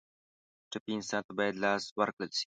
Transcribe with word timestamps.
ټپي 0.71 0.91
انسان 0.95 1.21
ته 1.27 1.31
باید 1.37 1.61
لاس 1.63 1.83
ورکړل 1.99 2.31
شي. 2.37 2.45